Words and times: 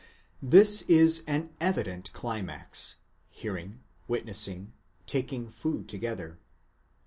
This 0.41 0.81
is 0.89 1.21
an 1.27 1.51
evident 1.61 2.11
climax: 2.11 2.95
hearing, 3.29 3.81
witnessing, 4.07 4.73
taking 5.05 5.47
food 5.47 5.87
together. 5.87 6.39